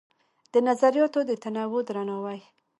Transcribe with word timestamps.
د 0.53 0.55
نظریاتو 0.67 1.19
د 1.29 1.31
تنوع 1.43 1.81
درناوی 1.87 2.39